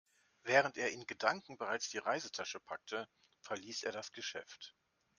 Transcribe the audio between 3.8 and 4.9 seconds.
er das Geschäft.